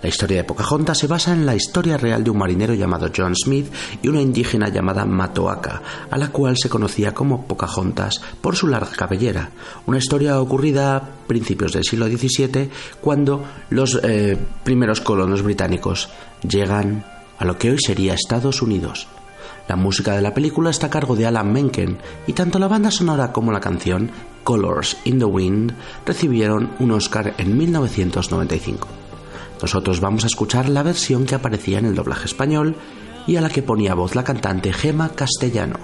La 0.00 0.08
historia 0.08 0.38
de 0.38 0.44
Pocahontas 0.44 0.96
se 0.96 1.08
basa 1.08 1.34
en 1.34 1.44
la 1.44 1.54
historia 1.54 1.98
real 1.98 2.24
de 2.24 2.30
un 2.30 2.38
marinero 2.38 2.72
llamado 2.72 3.10
John 3.14 3.36
Smith 3.36 3.70
y 4.00 4.08
una 4.08 4.22
indígena 4.22 4.70
llamada 4.70 5.04
Matoaka, 5.04 5.82
a 6.10 6.16
la 6.16 6.28
cual 6.28 6.56
se 6.56 6.70
conocía 6.70 7.12
como 7.12 7.46
Pocahontas 7.46 8.22
por 8.40 8.56
su 8.56 8.66
larga 8.66 8.92
cabellera. 8.92 9.50
Una 9.84 9.98
historia 9.98 10.40
ocurrida 10.40 10.96
a 10.96 11.02
principios 11.26 11.74
del 11.74 11.84
siglo 11.84 12.06
XVII 12.06 12.70
cuando 13.02 13.44
los 13.68 14.00
eh, 14.04 14.38
primeros 14.64 15.02
colonos 15.02 15.42
británicos 15.42 16.08
llegan 16.48 17.04
a 17.38 17.44
lo 17.44 17.58
que 17.58 17.72
hoy 17.72 17.78
sería 17.78 18.14
Estados 18.14 18.62
Unidos. 18.62 19.06
La 19.68 19.76
música 19.76 20.14
de 20.14 20.22
la 20.22 20.34
película 20.34 20.70
está 20.70 20.88
a 20.88 20.90
cargo 20.90 21.16
de 21.16 21.26
Alan 21.26 21.52
Menken 21.52 21.98
y 22.26 22.34
tanto 22.34 22.58
la 22.58 22.68
banda 22.68 22.90
sonora 22.90 23.32
como 23.32 23.50
la 23.50 23.60
canción 23.60 24.10
Colors 24.44 24.98
in 25.04 25.18
the 25.18 25.24
Wind 25.24 25.74
recibieron 26.04 26.72
un 26.78 26.90
Oscar 26.92 27.34
en 27.38 27.56
1995. 27.56 28.86
Nosotros 29.62 30.00
vamos 30.00 30.24
a 30.24 30.26
escuchar 30.26 30.68
la 30.68 30.82
versión 30.82 31.24
que 31.24 31.34
aparecía 31.34 31.78
en 31.78 31.86
el 31.86 31.94
doblaje 31.94 32.26
español 32.26 32.76
y 33.26 33.36
a 33.36 33.40
la 33.40 33.48
que 33.48 33.62
ponía 33.62 33.94
voz 33.94 34.14
la 34.14 34.24
cantante 34.24 34.72
Gema 34.72 35.08
Castellano. 35.10 35.78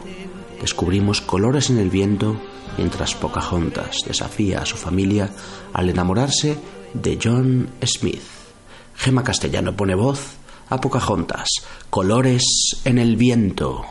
Descubrimos 0.61 1.23
colores 1.23 1.71
en 1.71 1.79
el 1.79 1.89
viento 1.89 2.37
mientras 2.77 3.15
Pocahontas 3.15 3.97
desafía 4.07 4.61
a 4.61 4.67
su 4.67 4.77
familia 4.77 5.31
al 5.73 5.89
enamorarse 5.89 6.59
de 6.93 7.19
John 7.23 7.71
Smith. 7.83 8.23
Gema 8.95 9.25
Castellano 9.25 9.75
pone 9.75 9.95
voz 9.95 10.37
a 10.71 10.81
Pocahontas, 10.81 11.49
colores 11.91 12.43
en 12.85 12.99
el 12.99 13.17
viento. 13.17 13.85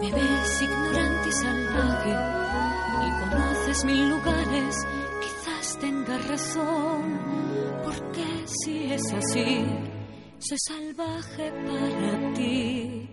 Me 0.00 0.12
ves 0.12 0.62
ignorante 0.62 1.28
y 1.28 1.32
salvaje 1.32 2.14
y 3.06 3.30
conoces 3.30 3.84
mil 3.86 4.10
lugares, 4.10 4.76
quizás 5.22 5.78
tengas 5.80 6.28
razón, 6.28 7.18
porque 7.82 8.44
si 8.46 8.92
es 8.92 9.12
así, 9.12 9.64
soy 10.38 10.58
salvaje 10.66 11.50
para 11.52 12.34
ti. 12.34 13.08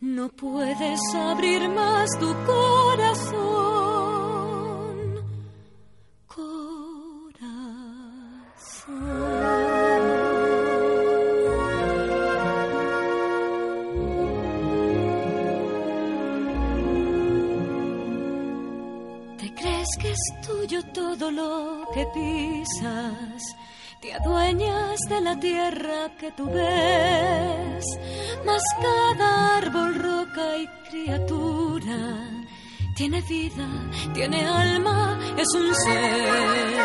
No 0.00 0.28
puedes 0.28 1.00
abrir 1.14 1.68
más 1.68 2.08
tu 2.18 2.32
corazón. 2.46 4.09
Todo 21.20 21.30
lo 21.30 21.86
que 21.92 22.06
pisas? 22.14 23.56
Te 24.00 24.14
adueñas 24.14 24.98
de 25.10 25.20
la 25.20 25.38
tierra 25.38 26.10
que 26.18 26.32
tú 26.32 26.46
ves, 26.46 27.84
mas 28.46 28.62
cada 28.80 29.58
árbol, 29.58 29.94
roca 29.96 30.56
y 30.56 30.66
criatura 30.88 32.00
tiene 32.96 33.20
vida, 33.22 33.68
tiene 34.14 34.46
alma, 34.46 35.18
es 35.36 35.48
un 35.54 35.74
ser. 35.74 36.78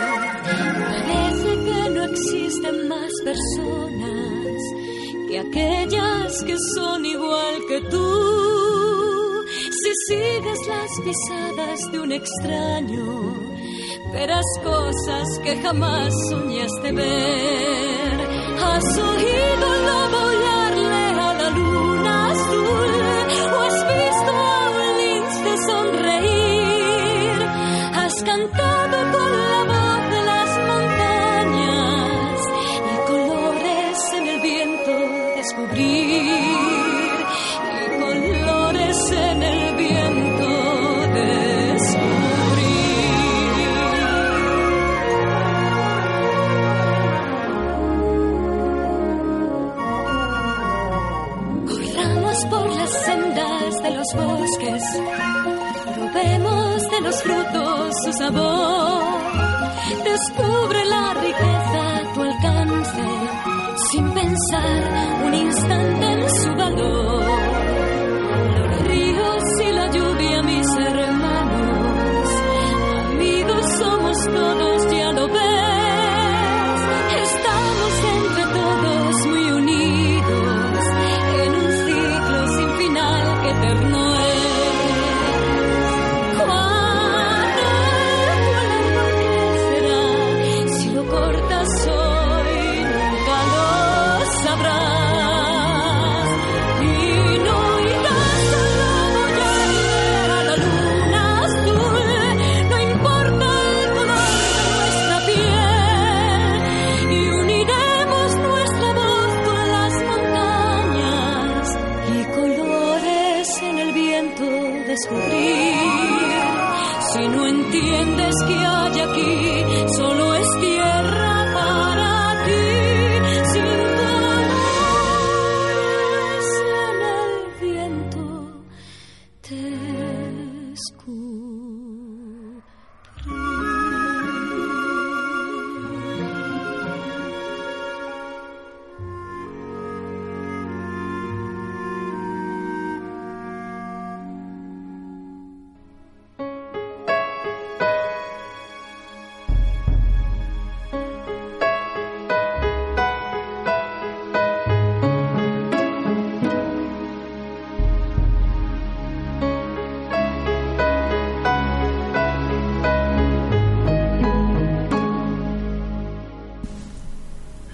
Parece 1.08 1.52
que 1.66 1.90
no 1.92 2.04
existen 2.04 2.88
más 2.90 3.12
personas 3.24 4.62
que 5.30 5.40
aquellas 5.40 6.44
que 6.44 6.56
son 6.76 7.06
igual 7.06 7.56
que 7.70 7.82
tú. 7.90 9.46
Si 9.72 9.92
sigues 10.10 10.60
las 10.68 10.92
pisadas 11.06 11.92
de 11.92 12.00
un 12.00 12.12
extraño, 12.12 13.45
verás 14.16 14.46
cosas 14.64 15.28
que 15.44 15.62
jamás 15.62 16.14
soñaste 16.30 16.92
ver. 16.94 18.18
Has 18.68 18.98
oído 18.98 19.66
el 19.76 19.86
lobo 19.90 20.25
de 56.96 57.02
los 57.02 57.24
frutos 57.24 57.94
su 58.04 58.14
sabor. 58.14 59.04
Descubre 60.04 60.75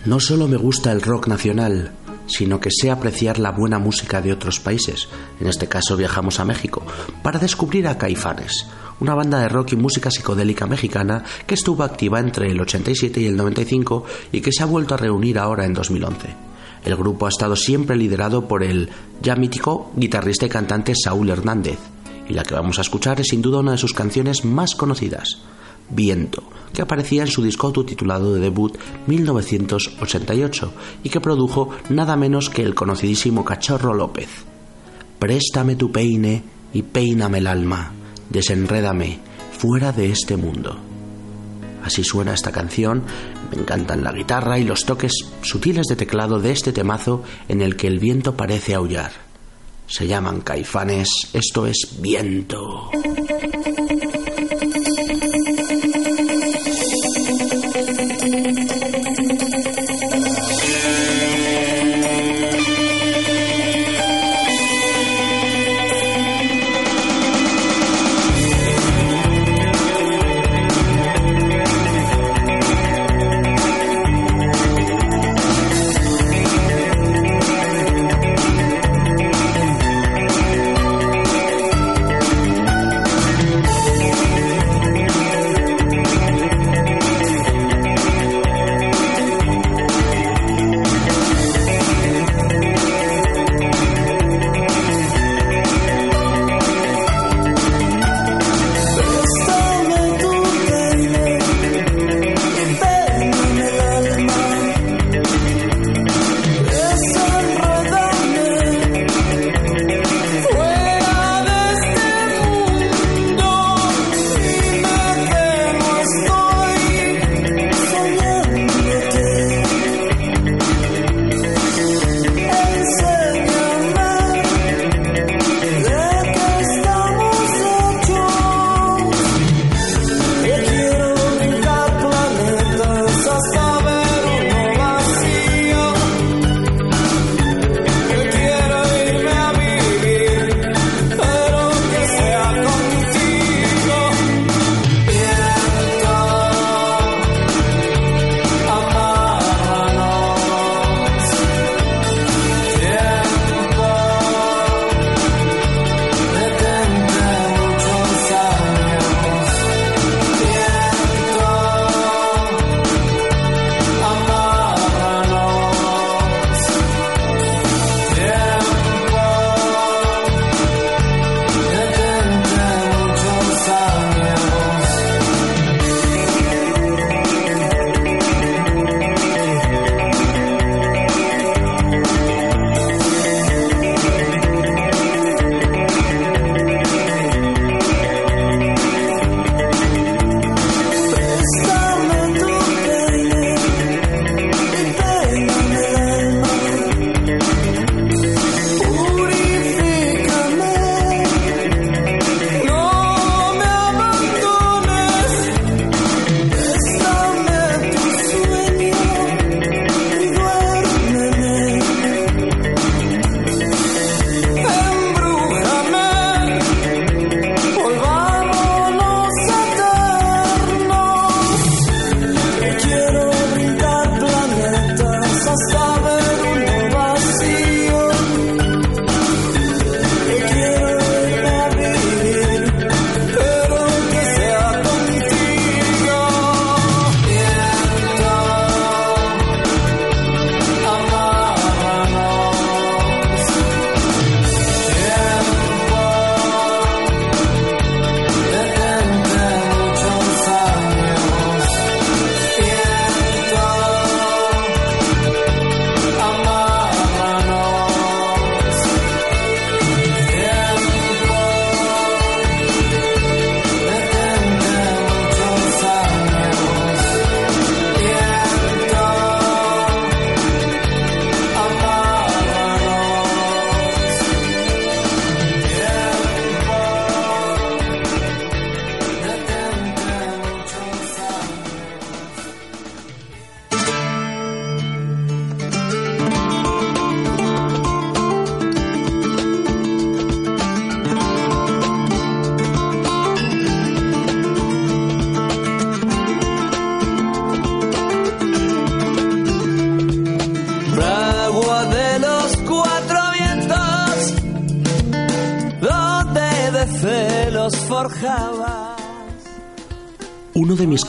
No 0.04 0.20
solo 0.20 0.48
me 0.48 0.58
gusta 0.58 0.92
el 0.92 1.00
rock 1.00 1.28
nacional, 1.28 1.92
sino 2.26 2.60
que 2.60 2.72
sé 2.72 2.90
apreciar 2.90 3.38
la 3.38 3.52
buena 3.52 3.78
música 3.78 4.20
de 4.20 4.34
otros 4.34 4.60
países. 4.60 5.08
En 5.40 5.46
este 5.46 5.68
caso 5.68 5.96
viajamos 5.96 6.40
a 6.40 6.46
México 6.46 6.84
para 7.22 7.38
descubrir 7.38 7.88
a 7.88 8.00
Caifanes, 8.00 8.66
una 9.00 9.14
banda 9.14 9.40
de 9.40 9.50
rock 9.50 9.74
y 9.74 9.76
música 9.76 10.10
psicodélica 10.10 10.66
mexicana 10.66 11.24
que 11.46 11.54
estuvo 11.54 11.84
activa 11.84 12.20
entre 12.20 12.50
el 12.50 12.60
87 12.60 13.22
y 13.22 13.28
el 13.28 13.38
95 13.38 14.04
y 14.32 14.42
que 14.42 14.52
se 14.52 14.64
ha 14.64 14.66
vuelto 14.66 14.96
a 14.96 14.98
reunir 14.98 15.38
ahora 15.38 15.66
en 15.66 15.74
2011. 15.76 16.36
El 16.84 16.96
grupo 16.96 17.28
ha 17.28 17.30
estado 17.30 17.56
siempre 17.56 17.96
liderado 17.96 18.48
por 18.48 18.64
el 18.64 18.90
ya 19.22 19.36
mítico 19.36 19.92
guitarrista 19.96 20.48
y 20.48 20.50
cantante 20.50 20.94
Saúl 20.96 21.30
Hernández, 21.30 21.78
y 22.28 22.34
la 22.34 22.42
que 22.42 22.56
vamos 22.56 22.80
a 22.80 22.82
escuchar 22.82 23.22
es 23.22 23.28
sin 23.28 23.44
duda 23.44 23.60
una 23.60 23.74
de 23.74 23.78
sus 23.78 23.94
canciones 23.94 24.46
más 24.46 24.74
conocidas, 24.74 25.44
Viento, 25.92 26.44
que 26.74 26.82
aparecía 26.82 27.22
en 27.24 27.28
su 27.28 27.44
disco 27.44 27.68
autotitulado 27.68 28.34
de 28.34 28.40
debut 28.40 28.78
1988 29.08 30.74
y 31.04 31.10
que 31.10 31.22
produjo 31.22 31.70
nada 31.90 32.16
menos 32.16 32.50
que 32.50 32.64
el 32.64 32.76
conocidísimo 32.76 33.44
Cachorro 33.44 33.94
López. 33.94 34.30
Préstame 35.20 35.76
tu 35.76 35.92
peine 35.92 36.44
y 36.74 36.82
peíname 36.84 37.40
el 37.40 37.48
alma, 37.48 37.92
desenrédame 38.30 39.20
fuera 39.58 39.92
de 39.92 40.12
este 40.12 40.38
mundo. 40.38 40.80
Así 41.84 42.04
suena 42.04 42.34
esta 42.34 42.52
canción, 42.52 43.04
me 43.52 43.62
encantan 43.62 44.04
la 44.04 44.12
guitarra 44.12 44.60
y 44.60 44.64
los 44.64 44.86
toques 44.86 45.14
sutiles 45.42 45.88
de 45.88 45.96
teclado 45.96 46.40
de 46.40 46.52
este 46.52 46.72
temazo 46.72 47.24
en 47.48 47.62
el 47.62 47.76
que 47.76 47.88
el 47.88 48.00
viento 48.00 48.36
parece 48.36 48.76
aullar. 48.76 49.12
Se 49.88 50.08
llaman 50.08 50.42
caifanes, 50.42 51.10
esto 51.34 51.68
es 51.68 51.98
viento. 52.00 52.90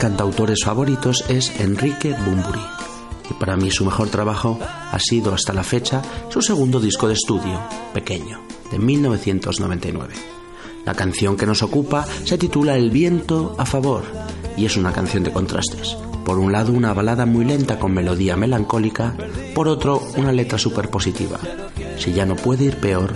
Cantautores 0.03 0.65
favoritos 0.65 1.23
es 1.29 1.49
Enrique 1.61 2.13
Bumburi. 2.25 2.59
Y 3.31 3.33
para 3.35 3.55
mí 3.55 3.71
su 3.71 3.85
mejor 3.85 4.09
trabajo 4.09 4.59
ha 4.59 4.99
sido 4.99 5.33
hasta 5.33 5.53
la 5.53 5.63
fecha 5.63 6.01
su 6.27 6.41
segundo 6.41 6.81
disco 6.81 7.07
de 7.07 7.13
estudio, 7.13 7.61
Pequeño, 7.93 8.41
de 8.69 8.79
1999. 8.79 10.13
La 10.83 10.93
canción 10.93 11.37
que 11.37 11.45
nos 11.45 11.63
ocupa 11.63 12.05
se 12.25 12.37
titula 12.37 12.75
El 12.75 12.91
viento 12.91 13.55
a 13.57 13.65
favor 13.65 14.03
y 14.57 14.65
es 14.65 14.75
una 14.75 14.91
canción 14.91 15.23
de 15.23 15.31
contrastes. 15.31 15.95
Por 16.25 16.37
un 16.37 16.51
lado 16.51 16.73
una 16.73 16.93
balada 16.93 17.25
muy 17.25 17.45
lenta 17.45 17.79
con 17.79 17.93
melodía 17.93 18.35
melancólica, 18.35 19.15
por 19.55 19.69
otro 19.69 20.03
una 20.17 20.33
letra 20.33 20.57
súper 20.57 20.89
positiva. 20.89 21.39
Si 21.97 22.11
ya 22.11 22.25
no 22.25 22.35
puede 22.35 22.65
ir 22.65 22.75
peor, 22.75 23.13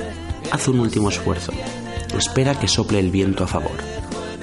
haz 0.53 0.69
un 0.69 0.79
último 0.79 1.09
esfuerzo. 1.09 1.51
Espera 2.17 2.57
que 2.57 2.69
sople 2.69 2.99
el 2.99 3.11
viento 3.11 3.43
a 3.43 3.47
favor. 3.47 3.96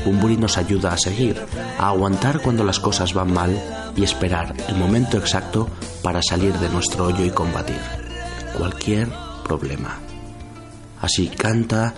Bumburi 0.04 0.36
nos 0.36 0.58
ayuda 0.58 0.92
a 0.92 0.98
seguir, 0.98 1.40
a 1.78 1.88
aguantar 1.88 2.40
cuando 2.40 2.64
las 2.64 2.80
cosas 2.80 3.14
van 3.14 3.32
mal 3.32 3.58
y 3.96 4.04
esperar 4.04 4.54
el 4.68 4.76
momento 4.76 5.16
exacto 5.16 5.68
para 6.02 6.22
salir 6.22 6.52
de 6.58 6.68
nuestro 6.68 7.06
hoyo 7.06 7.24
y 7.24 7.30
combatir 7.30 7.80
cualquier 8.56 9.08
problema. 9.44 9.98
Así 11.00 11.28
canta 11.28 11.94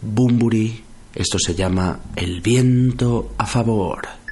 Bumburi, 0.00 0.84
esto 1.14 1.38
se 1.38 1.54
llama 1.54 2.00
El 2.16 2.40
viento 2.40 3.32
a 3.38 3.46
favor. 3.46 4.23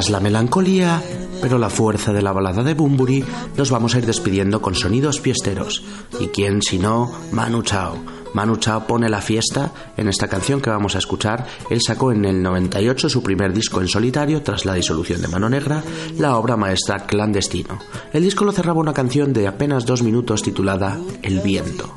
Tras 0.00 0.08
la 0.08 0.20
melancolía, 0.20 1.02
pero 1.42 1.58
la 1.58 1.68
fuerza 1.68 2.10
de 2.14 2.22
la 2.22 2.32
balada 2.32 2.62
de 2.62 2.72
Bumburi, 2.72 3.22
nos 3.54 3.70
vamos 3.70 3.94
a 3.94 3.98
ir 3.98 4.06
despidiendo 4.06 4.62
con 4.62 4.74
sonidos 4.74 5.20
fiesteros. 5.20 5.84
¿Y 6.18 6.28
quién 6.28 6.62
si 6.62 6.78
no? 6.78 7.12
Manu 7.32 7.62
Chao. 7.62 7.98
Manu 8.32 8.56
Chao 8.56 8.86
pone 8.86 9.10
la 9.10 9.20
fiesta 9.20 9.74
en 9.98 10.08
esta 10.08 10.26
canción 10.26 10.62
que 10.62 10.70
vamos 10.70 10.94
a 10.94 11.00
escuchar. 11.00 11.46
Él 11.68 11.82
sacó 11.82 12.12
en 12.12 12.24
el 12.24 12.42
98 12.42 13.10
su 13.10 13.22
primer 13.22 13.52
disco 13.52 13.82
en 13.82 13.88
solitario 13.88 14.40
tras 14.40 14.64
la 14.64 14.72
disolución 14.72 15.20
de 15.20 15.28
Mano 15.28 15.50
Negra, 15.50 15.84
la 16.16 16.38
obra 16.38 16.56
maestra 16.56 17.04
Clandestino. 17.04 17.78
El 18.14 18.22
disco 18.22 18.46
lo 18.46 18.52
cerraba 18.52 18.80
una 18.80 18.94
canción 18.94 19.34
de 19.34 19.48
apenas 19.48 19.84
dos 19.84 20.02
minutos 20.02 20.42
titulada 20.42 20.98
El 21.20 21.40
viento. 21.40 21.94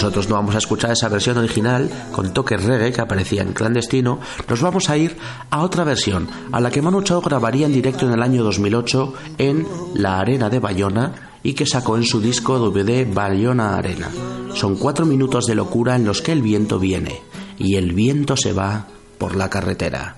Nosotros 0.00 0.30
no 0.30 0.36
vamos 0.36 0.54
a 0.54 0.58
escuchar 0.58 0.92
esa 0.92 1.10
versión 1.10 1.36
original 1.36 1.90
con 2.10 2.32
toques 2.32 2.64
reggae 2.64 2.90
que 2.90 3.02
aparecía 3.02 3.42
en 3.42 3.52
clandestino, 3.52 4.18
nos 4.48 4.62
vamos 4.62 4.88
a 4.88 4.96
ir 4.96 5.14
a 5.50 5.60
otra 5.60 5.84
versión, 5.84 6.26
a 6.52 6.58
la 6.58 6.70
que 6.70 6.80
Manu 6.80 7.02
Chao 7.02 7.20
grabaría 7.20 7.66
en 7.66 7.74
directo 7.74 8.06
en 8.06 8.12
el 8.12 8.22
año 8.22 8.42
2008 8.42 9.12
en 9.36 9.66
La 9.92 10.18
Arena 10.18 10.48
de 10.48 10.58
Bayona 10.58 11.36
y 11.42 11.52
que 11.52 11.66
sacó 11.66 11.98
en 11.98 12.04
su 12.04 12.18
disco 12.18 12.58
DVD 12.58 13.12
Bayona 13.12 13.76
Arena. 13.76 14.08
Son 14.54 14.76
cuatro 14.76 15.04
minutos 15.04 15.44
de 15.44 15.54
locura 15.54 15.96
en 15.96 16.06
los 16.06 16.22
que 16.22 16.32
el 16.32 16.40
viento 16.40 16.78
viene 16.78 17.20
y 17.58 17.76
el 17.76 17.92
viento 17.92 18.38
se 18.38 18.54
va 18.54 18.86
por 19.18 19.36
la 19.36 19.50
carretera. 19.50 20.16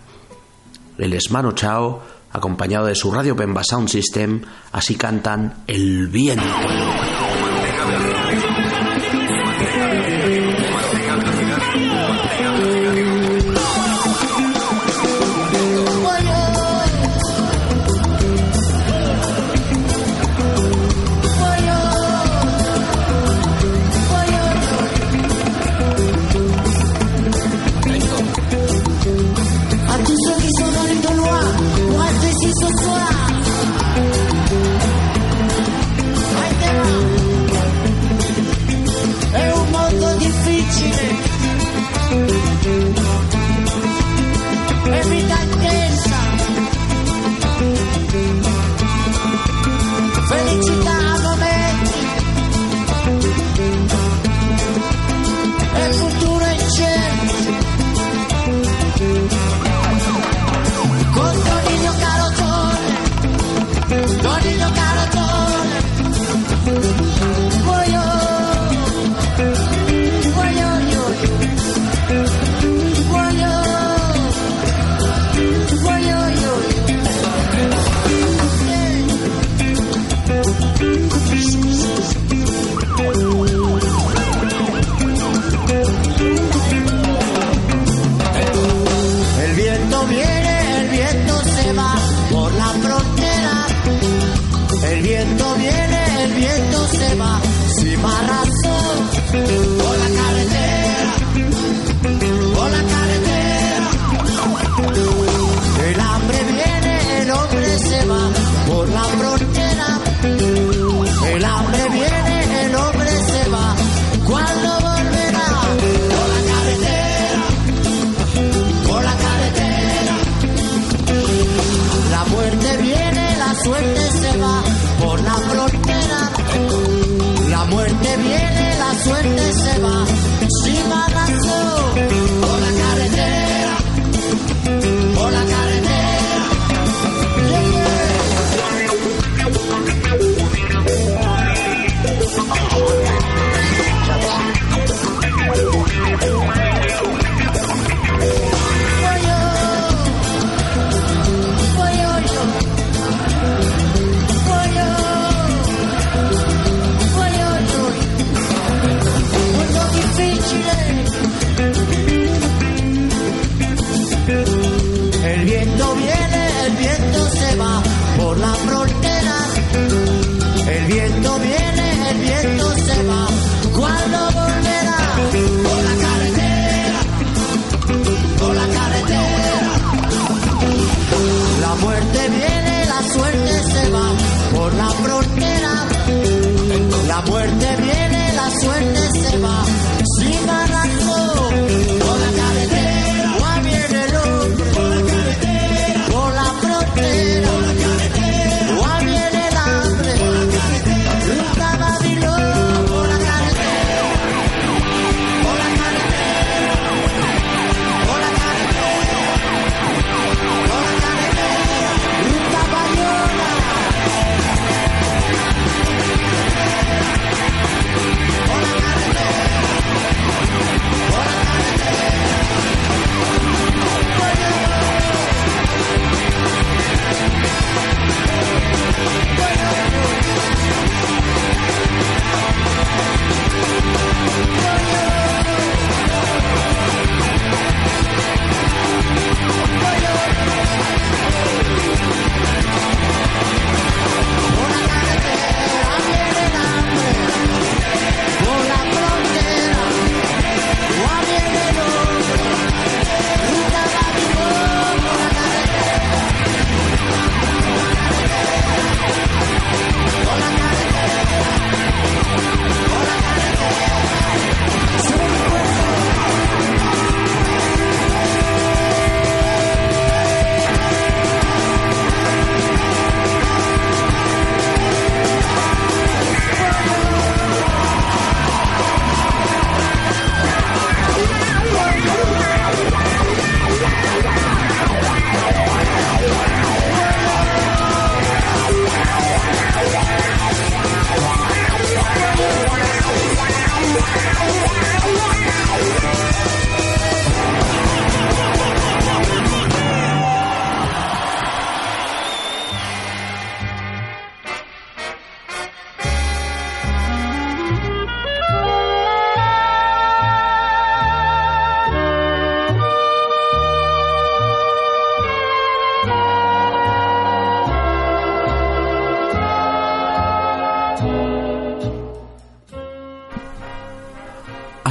El 0.97 1.13
es 1.13 1.33
Manu 1.33 1.55
Chao, 1.55 2.03
acompañado 2.31 2.87
de 2.87 2.95
su 2.95 3.11
Radio 3.11 3.35
Pemba 3.35 3.65
Sound 3.65 3.89
System, 3.89 4.43
así 4.71 4.95
cantan 4.95 5.65
El 5.67 6.07
viento. 6.07 6.45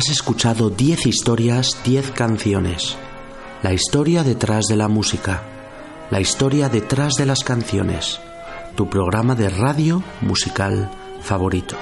Has 0.02 0.10
escuchado 0.10 0.72
10 0.72 1.06
historias, 1.06 1.78
10 1.84 2.10
canciones. 2.10 2.98
La 3.62 3.72
historia 3.72 4.24
detrás 4.24 4.66
de 4.66 4.76
la 4.76 4.88
música. 4.88 5.44
La 6.10 6.20
historia 6.20 6.70
detrás 6.70 7.14
de 7.20 7.28
las 7.28 7.44
canciones. 7.44 8.20
Tu 8.74 8.90
programa 8.90 9.36
de 9.36 9.52
radio 9.52 10.04
musical 10.22 10.90
favorito. 11.22 11.76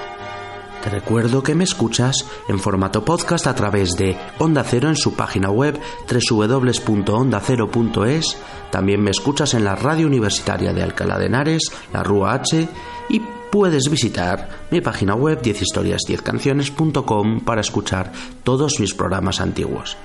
Te 0.84 0.90
recuerdo 0.90 1.42
que 1.42 1.54
me 1.54 1.64
escuchas 1.64 2.26
en 2.46 2.58
formato 2.58 3.06
podcast 3.06 3.46
a 3.46 3.54
través 3.54 3.92
de 3.92 4.18
Onda 4.38 4.64
Cero 4.64 4.90
en 4.90 4.96
su 4.96 5.14
página 5.14 5.50
web 5.50 5.80
www.ondacero.es. 6.06 8.36
También 8.70 9.00
me 9.00 9.12
escuchas 9.12 9.54
en 9.54 9.64
la 9.64 9.76
radio 9.76 10.06
universitaria 10.06 10.74
de 10.74 10.82
Alcalá 10.82 11.18
de 11.18 11.24
Henares, 11.24 11.72
la 11.90 12.02
Rúa 12.02 12.34
H 12.34 12.68
y 13.08 13.22
puedes 13.50 13.90
visitar 13.90 14.48
mi 14.70 14.80
página 14.80 15.14
web 15.14 15.42
10historias10canciones.com 15.42 17.40
para 17.40 17.60
escuchar 17.60 18.12
todos 18.44 18.80
mis 18.80 18.94
programas 18.94 19.40
antiguos. 19.40 19.96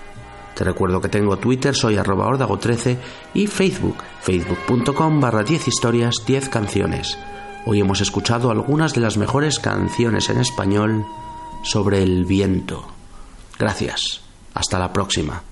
Te 0.56 0.64
recuerdo 0.64 1.02
que 1.02 1.10
tengo 1.10 1.38
Twitter, 1.38 1.76
soy 1.76 1.98
arroba 1.98 2.28
ordago13 2.28 2.98
y 3.34 3.48
Facebook, 3.48 3.98
facebook.com 4.22 5.20
barra 5.20 5.44
10 5.44 5.68
historias 5.68 6.16
10 6.26 6.50
canciones. 6.50 7.18
Hoy 7.66 7.82
hemos 7.82 8.00
escuchado 8.00 8.52
algunas 8.52 8.94
de 8.94 9.02
las 9.02 9.18
mejores 9.18 9.60
canciones 9.60 10.30
en 10.30 10.40
español 10.40 11.06
sobre 11.64 12.04
el 12.04 12.24
viento. 12.26 12.86
Gracias. 13.60 14.22
Hasta 14.54 14.80
la 14.80 14.94
próxima. 14.94 15.44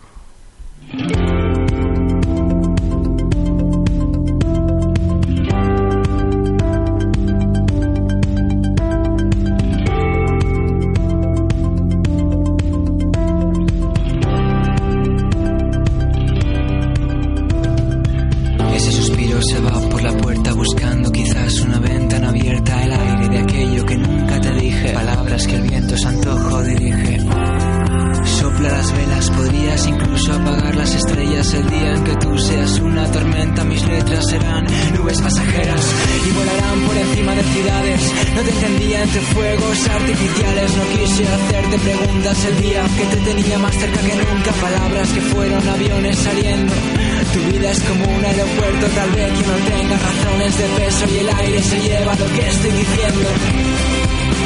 Vez 49.73 49.81
que 49.81 49.87
no 49.87 49.97
tenga 49.97 49.97
razones 49.97 50.57
de 50.57 50.65
peso 50.65 51.05
y 51.07 51.17
el 51.19 51.29
aire 51.29 51.61
se 51.63 51.79
lleva 51.79 52.15
lo 52.15 52.25
que 52.25 52.47
estoy 52.47 52.71
diciendo. 52.71 53.29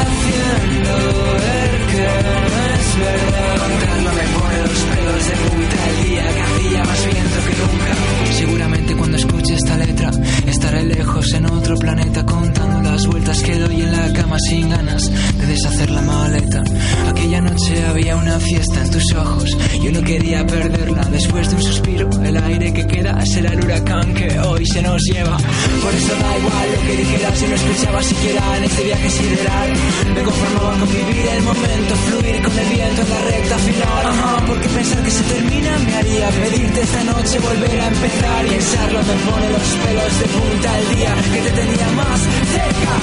haciendo 0.00 0.92
ver 1.34 1.72
que 1.90 2.57
no 2.98 3.04
es 3.04 3.22
verdad. 3.22 3.56
Contarlo 3.58 4.10
me 4.12 4.26
pone 4.38 4.58
los 4.62 4.80
pelos 4.90 5.26
de 5.28 5.36
punta 5.48 5.76
el 5.88 6.08
día 6.08 6.24
que 6.34 6.40
hacía 6.40 6.84
más 6.84 7.04
viento 7.06 7.38
que 7.46 7.54
nunca. 7.60 8.08
Seguramente 8.38 8.96
cuando 8.96 9.16
escuche 9.16 9.54
esta 9.54 9.76
letra 9.76 10.10
estaré 10.46 10.84
lejos 10.84 11.32
en 11.34 11.46
otro 11.46 11.76
planeta 11.76 12.24
contando 12.24 12.82
las 12.82 13.06
vueltas 13.06 13.42
que 13.42 13.58
doy 13.58 13.82
en 13.82 13.92
la 13.92 14.12
cama 14.12 14.36
sin 14.48 14.68
ganas 14.68 15.10
de 15.38 15.46
deshacer 15.46 15.90
la 15.90 16.02
maleta. 16.02 16.62
Aquella 17.08 17.40
noche 17.40 17.84
había 17.86 18.16
una 18.16 18.38
fiesta 18.38 18.82
en 18.82 18.90
tus 18.90 19.12
ojos, 19.14 19.56
yo 19.82 19.92
no 19.92 20.02
quería 20.02 20.46
perderla. 20.46 21.04
Después 21.10 21.48
de 21.50 21.56
un 21.56 21.62
suspiro, 21.62 22.08
el 22.22 22.36
aire 22.36 22.72
que 22.72 22.86
queda 22.86 23.24
será 23.26 23.52
el 23.52 23.64
huracán 23.64 24.14
que 24.14 24.38
hoy 24.40 24.64
se 24.66 24.82
nos 24.82 25.02
lleva. 25.02 25.36
Por 25.36 25.94
eso 25.94 26.12
da 26.14 26.38
igual 26.38 26.68
lo 26.76 26.86
que 26.86 26.96
dijeras 26.96 27.38
si 27.38 27.46
no 27.46 27.54
escuchaba 27.54 28.02
siquiera 28.02 28.56
en 28.58 28.64
este 28.64 28.84
viaje 28.84 29.10
sideral. 29.10 29.72
Me 30.14 30.22
conformaba 30.22 30.78
con 30.78 30.88
vivir 30.88 31.26
el 31.34 31.42
momento, 31.42 31.94
fluir 32.06 32.42
con 32.42 32.58
el 32.58 32.68
viento 32.68 32.87
en 32.96 33.10
la 33.10 33.20
recta 33.30 33.58
final. 33.58 34.44
Porque 34.46 34.68
pensar 34.68 35.02
que 35.02 35.10
se 35.10 35.22
termina 35.24 35.78
me 35.78 35.94
haría 35.94 36.28
pedirte 36.30 36.80
esta 36.80 37.04
noche 37.04 37.38
volver 37.38 37.80
a 37.80 37.86
empezar 37.88 38.46
y 38.46 38.48
Pensarlo 38.50 39.00
me 39.02 39.14
pone 39.28 39.50
los 39.50 39.68
pelos 39.84 40.18
de 40.20 40.26
punta 40.26 40.78
el 40.78 40.96
día 40.96 41.14
que 41.32 41.40
te 41.42 41.50
tenía 41.50 41.88
más 41.92 42.20
cerca. 42.54 42.94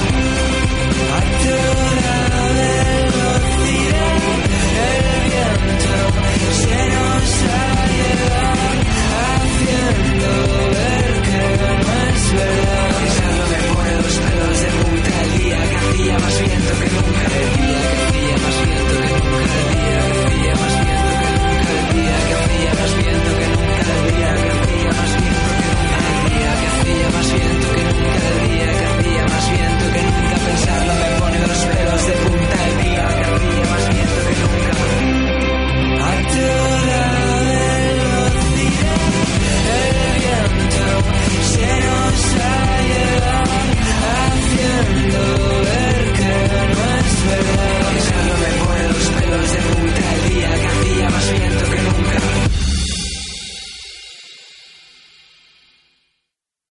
A 1.16 1.20
tu 1.42 1.54
hora 1.80 2.18
del 2.58 3.06
rocío 3.16 4.06
el 4.86 5.06
viento 5.26 5.94
se 6.60 6.80
nos 6.92 7.28
ha 7.46 7.68
llevado 7.96 8.68
haciendo 9.36 10.30
ver 10.74 11.10
que 11.26 11.40
no 11.62 11.88
es 12.06 12.22
verdad. 12.36 12.90
Pensarlo 13.00 13.44
me 13.52 13.58
pone 13.74 13.92
los 14.02 14.16
pelos 14.18 14.55
que 16.06 16.12
crecía 16.12 16.18
más 16.18 16.40
lento 16.40 16.72
que 16.78 16.88
nunca, 16.90 17.22
crecía, 17.26 17.80
crecía 17.98 18.36
más 18.38 18.56
lento 18.66 18.94
que 19.00 19.10
nunca, 19.10 19.42
crecía, 19.56 20.00
crecía 20.26 20.54
más 20.54 20.74
lento 20.86 21.12
que 21.18 21.30
nunca, 21.36 21.62
crecía, 21.66 22.16
crecía 22.46 22.72
más 22.74 22.92
lento 22.96 23.30
que 23.38 23.46
nunca, 23.46 23.82
crecía, 23.86 24.30
crecía 24.36 24.90
más 24.92 25.10
lento 25.16 25.50
que 25.56 25.66
nunca, 25.66 25.98
crecía, 26.06 26.50
crecía 26.84 27.08
más 27.10 27.28
lento 27.32 27.55